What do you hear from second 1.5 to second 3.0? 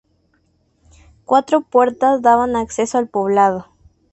puertas daban acceso